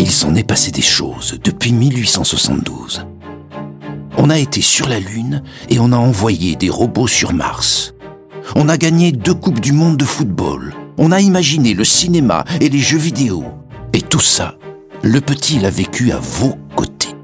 [0.00, 3.06] Il s'en est passé des choses depuis 1872.
[4.16, 7.94] On a été sur la Lune et on a envoyé des robots sur Mars.
[8.54, 10.74] On a gagné deux Coupes du Monde de football.
[10.98, 13.44] On a imaginé le cinéma et les jeux vidéo.
[13.92, 14.56] Et tout ça,
[15.02, 17.14] le petit l'a vécu à vos côtés.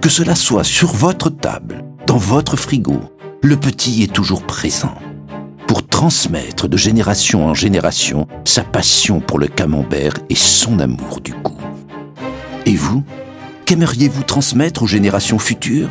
[0.00, 3.00] Que cela soit sur votre table, dans votre frigo,
[3.42, 4.94] le petit est toujours présent
[5.66, 11.32] pour transmettre de génération en génération sa passion pour le camembert et son amour du
[11.32, 11.55] goût.
[12.66, 13.04] Et vous,
[13.64, 15.90] qu'aimeriez-vous transmettre aux générations futures?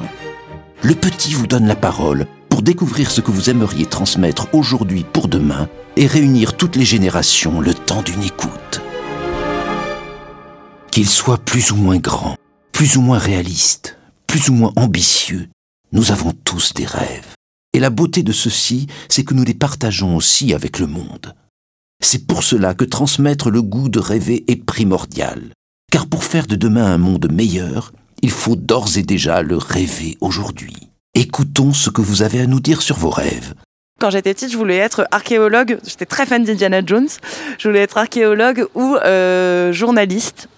[0.83, 5.29] Le petit vous donne la parole pour découvrir ce que vous aimeriez transmettre aujourd'hui pour
[5.29, 8.81] demain et réunir toutes les générations le temps d'une écoute.
[10.91, 12.35] Qu'il soit plus ou moins grand,
[12.73, 15.47] plus ou moins réaliste, plus ou moins ambitieux,
[15.93, 17.35] nous avons tous des rêves.
[17.71, 21.35] Et la beauté de ceux-ci, c'est que nous les partageons aussi avec le monde.
[22.01, 25.51] C'est pour cela que transmettre le goût de rêver est primordial.
[25.95, 30.17] Car pour faire de demain un monde meilleur, il faut d'ores et déjà le rêver
[30.19, 30.75] aujourd'hui.
[31.13, 33.53] Écoutons ce que vous avez à nous dire sur vos rêves.
[34.01, 35.79] Quand j'étais petite, je voulais être archéologue.
[35.87, 37.07] J'étais très fan d'Indiana Jones.
[37.57, 40.49] Je voulais être archéologue ou euh, journaliste.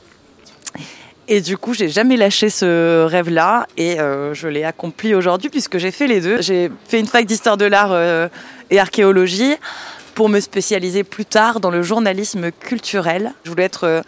[1.28, 5.78] Et du coup, j'ai jamais lâché ce rêve-là et euh, je l'ai accompli aujourd'hui puisque
[5.78, 6.42] j'ai fait les deux.
[6.42, 8.28] J'ai fait une fac d'histoire de l'art euh,
[8.72, 9.54] et archéologie
[10.16, 13.34] pour me spécialiser plus tard dans le journalisme culturel.
[13.44, 14.02] Je voulais être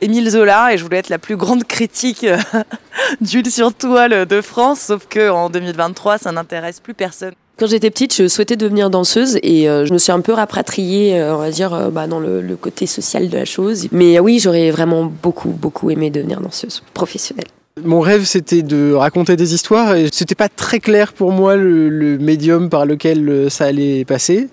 [0.00, 2.26] Émile Zola et je voulais être la plus grande critique
[3.20, 7.34] d'huile sur toile de France, sauf que en 2023, ça n'intéresse plus personne.
[7.58, 11.18] Quand j'étais petite, je souhaitais devenir danseuse et euh, je me suis un peu rapatriée,
[11.18, 13.88] euh, on va dire, euh, bah, dans le, le, côté social de la chose.
[13.90, 17.48] Mais oui, j'aurais vraiment beaucoup, beaucoup aimé devenir danseuse professionnelle.
[17.82, 21.88] Mon rêve, c'était de raconter des histoires et c'était pas très clair pour moi le,
[21.88, 24.48] le, médium par lequel ça allait passer.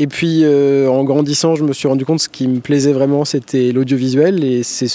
[0.00, 3.26] Et puis, en grandissant, je me suis rendu compte que ce qui me plaisait vraiment,
[3.26, 4.88] c'était l'audiovisuel et c'est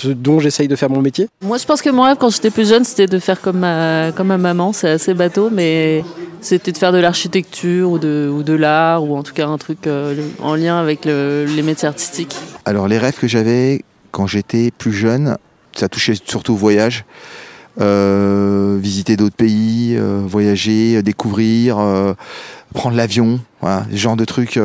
[0.00, 1.28] ce dont j'essaye de faire mon métier.
[1.42, 4.12] Moi, je pense que mon rêve, quand j'étais plus jeune, c'était de faire comme ma,
[4.12, 4.74] comme ma maman.
[4.74, 6.04] C'est assez bateau, mais
[6.42, 9.58] c'était de faire de l'architecture ou de, ou de l'art, ou en tout cas un
[9.58, 12.36] truc euh, en lien avec le, les métiers artistiques.
[12.66, 15.38] Alors, les rêves que j'avais quand j'étais plus jeune,
[15.74, 17.04] ça touchait surtout au voyage.
[17.80, 22.12] Euh, visiter d'autres pays, euh, voyager, découvrir, euh,
[22.74, 24.60] prendre l'avion, voilà, ce genre de trucs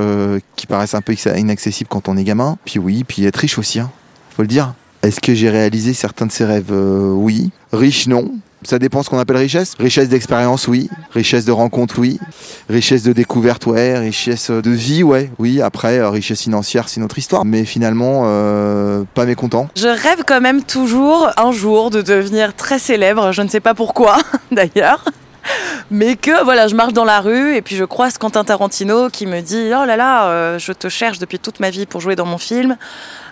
[0.55, 2.57] qui paraissent un peu inaccessibles quand on est gamin.
[2.65, 3.89] Puis oui, puis être riche aussi, hein,
[4.35, 4.73] faut le dire.
[5.01, 6.71] Est-ce que j'ai réalisé certains de ces rêves?
[6.71, 7.51] Oui.
[7.71, 8.31] Riche, non.
[8.65, 9.73] Ça dépend ce qu'on appelle richesse.
[9.79, 10.89] Richesse d'expérience, oui.
[11.11, 12.19] Richesse de rencontre, oui.
[12.67, 13.97] Richesse de découverte, ouais.
[13.99, 15.29] Richesse de vie, ouais.
[15.37, 15.61] Oui.
[15.61, 17.45] Après, euh, richesse financière, c'est notre histoire.
[17.45, 19.69] Mais finalement, euh, pas mécontent.
[19.75, 23.31] Je rêve quand même toujours un jour de devenir très célèbre.
[23.31, 24.17] Je ne sais pas pourquoi,
[24.51, 25.05] d'ailleurs
[25.95, 29.25] mais que voilà, je marche dans la rue et puis je croise Quentin Tarantino qui
[29.25, 32.17] me dit oh là là, euh, je te cherche depuis toute ma vie pour jouer
[32.17, 32.75] dans mon film,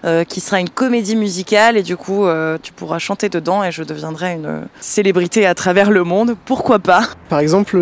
[0.05, 3.73] euh, qui sera une comédie musicale et du coup euh, tu pourras chanter dedans et
[3.73, 6.37] je deviendrai une célébrité à travers le monde.
[6.45, 7.03] Pourquoi pas?
[7.27, 7.73] Par exemple,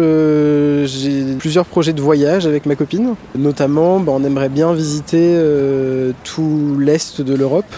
[0.86, 3.14] j'ai plusieurs projets de voyage avec ma copine.
[3.36, 5.40] Notamment, bah, on aimerait bien visiter
[6.24, 7.72] tout l'est de l'Europe.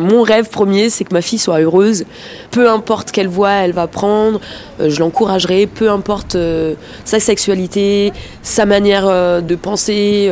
[0.00, 2.04] Mon rêve premier, c'est que ma fille soit heureuse,
[2.50, 4.40] peu importe quelle voie elle va prendre,
[4.80, 6.74] euh, je l'encouragerai, peu importe euh,
[7.04, 8.12] sa sexualité,
[8.42, 10.30] sa manière euh, de penser,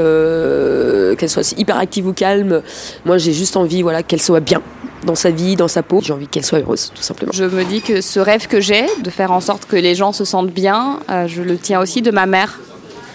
[1.18, 2.62] qu'elle soit hyper active ou calme.
[3.04, 4.62] Moi, j'ai juste envie voilà, qu'elle soit bien
[5.04, 6.00] dans sa vie, dans sa peau.
[6.02, 7.32] J'ai envie qu'elle soit heureuse, tout simplement.
[7.34, 10.12] Je me dis que ce rêve que j'ai, de faire en sorte que les gens
[10.12, 12.58] se sentent bien, je le tiens aussi de ma mère,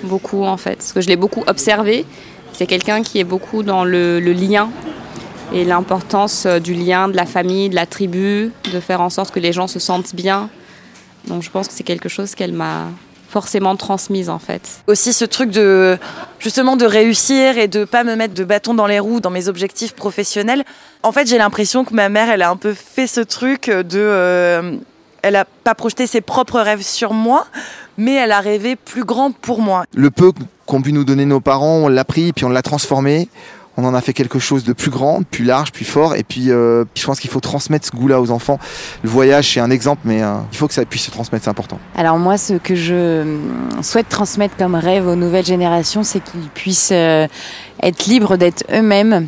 [0.03, 2.06] beaucoup en fait, parce que je l'ai beaucoup observé.
[2.52, 4.69] C'est quelqu'un qui est beaucoup dans le lien
[5.53, 9.31] et l'importance euh, du lien, de la famille, de la tribu, de faire en sorte
[9.31, 10.50] que les gens se sentent bien.
[11.28, 12.88] Donc je pense que c'est quelque chose qu'elle m'a
[13.30, 14.84] forcément transmise en fait.
[14.88, 15.97] Aussi ce truc de
[16.40, 19.47] justement de réussir et de pas me mettre de bâton dans les roues dans mes
[19.47, 20.63] objectifs professionnels.
[21.02, 23.84] En fait, j'ai l'impression que ma mère, elle a un peu fait ce truc de
[23.94, 24.75] euh,
[25.24, 27.47] elle a pas projeté ses propres rêves sur moi,
[27.97, 29.86] mais elle a rêvé plus grand pour moi.
[29.96, 30.31] Le peu
[30.66, 33.30] qu'ont pu nous donner nos parents, on l'a pris puis on l'a transformé
[33.78, 36.16] on en a fait quelque chose de plus grand, plus large, plus fort.
[36.16, 38.59] Et puis, euh, je pense qu'il faut transmettre ce goût-là aux enfants.
[39.03, 41.50] Le voyage, c'est un exemple, mais euh, il faut que ça puisse se transmettre, c'est
[41.50, 41.80] important.
[41.95, 43.38] Alors moi, ce que je
[43.81, 47.27] souhaite transmettre comme rêve aux nouvelles générations, c'est qu'ils puissent euh,
[47.81, 49.27] être libres d'être eux-mêmes,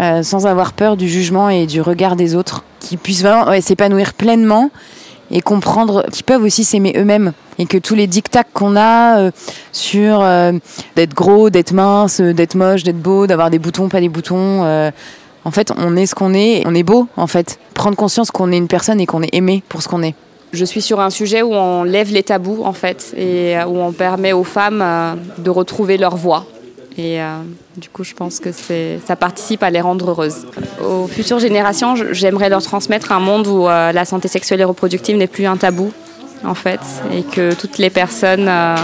[0.00, 3.60] euh, sans avoir peur du jugement et du regard des autres, qu'ils puissent vraiment ouais,
[3.60, 4.70] s'épanouir pleinement
[5.32, 9.30] et comprendre qu'ils peuvent aussi s'aimer eux-mêmes et que tous les dictats qu'on a euh,
[9.72, 10.52] sur euh,
[10.94, 14.90] d'être gros, d'être mince, d'être moche, d'être beau, d'avoir des boutons, pas des boutons, euh,
[15.44, 17.58] en fait, on est ce qu'on est, on est beau en fait.
[17.74, 20.14] Prendre conscience qu'on est une personne et qu'on est aimé pour ce qu'on est.
[20.52, 23.92] Je suis sur un sujet où on lève les tabous en fait et où on
[23.92, 24.84] permet aux femmes
[25.38, 26.44] de retrouver leur voix
[26.98, 27.38] Et euh,
[27.76, 30.46] du coup, je pense que ça participe à les rendre heureuses.
[30.84, 35.16] Aux futures générations, j'aimerais leur transmettre un monde où euh, la santé sexuelle et reproductive
[35.16, 35.92] n'est plus un tabou,
[36.44, 36.80] en fait,
[37.12, 38.76] et que toutes les personnes euh,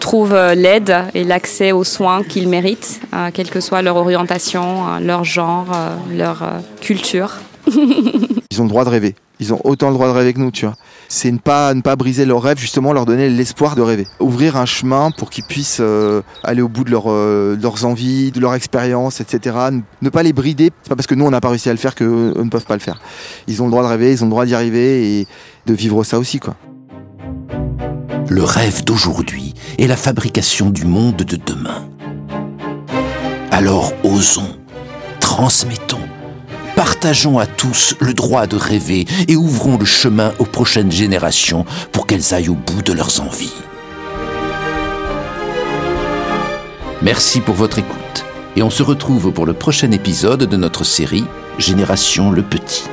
[0.00, 3.00] trouvent l'aide et l'accès aux soins qu'ils méritent,
[3.32, 5.66] quelle que soit leur orientation, leur genre,
[6.12, 6.42] leur
[6.82, 7.30] culture.
[7.66, 9.14] Ils ont le droit de rêver.
[9.40, 10.76] Ils ont autant le droit de rêver que nous, tu vois.
[11.08, 14.06] C'est ne pas, ne pas briser leurs rêves, justement, leur donner l'espoir de rêver.
[14.20, 18.40] Ouvrir un chemin pour qu'ils puissent euh, aller au bout de, euh, leurs envies, de
[18.40, 19.56] leur expérience, etc.
[20.02, 21.78] Ne pas les brider, c'est pas parce que nous, on n'a pas réussi à le
[21.78, 23.00] faire qu'eux ne peuvent pas le faire.
[23.48, 25.26] Ils ont le droit de rêver, ils ont le droit d'y arriver et
[25.66, 26.54] de vivre ça aussi, quoi.
[28.28, 31.88] Le rêve d'aujourd'hui est la fabrication du monde de demain.
[33.50, 34.56] Alors osons,
[35.20, 36.03] transmettons
[37.04, 42.06] Partageons à tous le droit de rêver et ouvrons le chemin aux prochaines générations pour
[42.06, 43.52] qu'elles aillent au bout de leurs envies.
[47.02, 48.24] Merci pour votre écoute
[48.56, 51.26] et on se retrouve pour le prochain épisode de notre série
[51.58, 52.84] Génération le Petit.